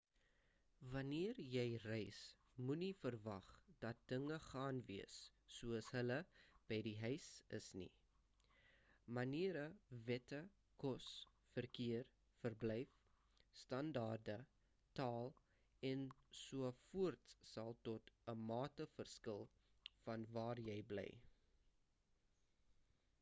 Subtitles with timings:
[0.93, 2.21] wanneer jy reis
[2.69, 3.49] moenie verwag
[3.83, 5.17] dat dinge gaan wees
[5.55, 6.15] soos hulle
[6.71, 7.27] by die huis
[7.59, 7.91] is nie
[9.19, 9.65] maniere
[10.09, 10.39] wette
[10.85, 11.11] kos
[11.57, 12.09] verkeer
[12.43, 12.97] verblyf
[13.61, 14.39] standaarde
[15.01, 15.31] taal
[15.93, 16.09] en
[16.43, 19.45] so voorts sal tot 'n mate verskil
[20.09, 21.09] van waar jy bly